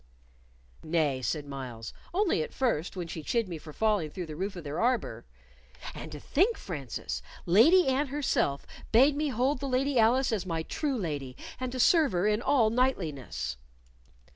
[0.83, 4.55] "Nay," said Myles; "only at first, when she chid me for falling through the roof
[4.55, 5.25] of their arbor.
[5.93, 7.21] And to think, Francis!
[7.45, 11.79] Lady Anne herself bade me hold the Lady Alice as my true lady, and to
[11.79, 13.57] serve her in all knightliness!"